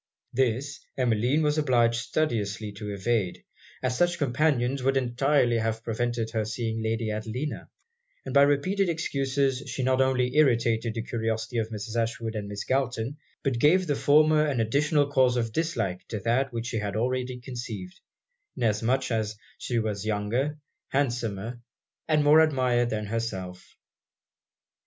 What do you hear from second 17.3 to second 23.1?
conceived; inasmuch as she was younger, handsomer, and more admired than